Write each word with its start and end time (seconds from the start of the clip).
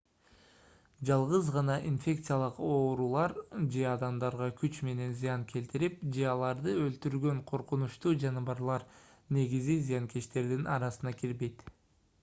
жалгыз 1.07 1.49
гана 1.57 1.73
инфекциялык 1.89 2.61
оорулар 2.69 3.35
же 3.75 3.83
адамдарга 3.89 4.47
күч 4.63 4.79
менен 4.89 5.13
зыян 5.21 5.45
келтирип 5.53 6.01
же 6.17 6.25
аларды 6.31 6.75
өлтүргөн 6.87 7.45
коркунучтуу 7.53 8.17
жаныбарлар 8.27 8.89
негизи 9.39 9.77
зыянкечтердин 9.91 10.67
арасына 10.79 11.15
кирбейт 11.23 11.65